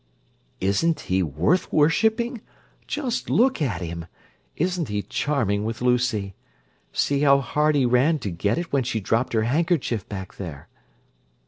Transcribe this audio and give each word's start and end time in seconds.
"Isn't 0.59 1.01
he 1.01 1.21
worth 1.21 1.71
worshipping? 1.71 2.41
Just 2.87 3.29
look 3.29 3.61
at 3.61 3.81
him! 3.83 4.07
Isn't 4.55 4.87
he 4.87 5.03
charming 5.03 5.63
with 5.63 5.79
Lucy! 5.79 6.33
See 6.91 7.19
how 7.19 7.39
hard 7.39 7.75
he 7.75 7.85
ran 7.85 8.17
to 8.25 8.31
get 8.31 8.57
it 8.57 8.73
when 8.73 8.81
she 8.81 8.99
dropped 8.99 9.33
her 9.33 9.43
handkerchief 9.43 10.09
back 10.09 10.37
there." 10.37 10.67